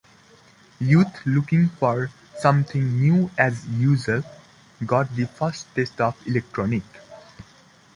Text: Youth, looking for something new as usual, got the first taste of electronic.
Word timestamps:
Youth, 0.79 1.27
looking 1.27 1.69
for 1.69 2.09
something 2.39 2.99
new 2.99 3.29
as 3.37 3.67
usual, 3.67 4.23
got 4.83 5.15
the 5.15 5.27
first 5.27 5.67
taste 5.75 6.01
of 6.01 6.15
electronic. 6.25 6.81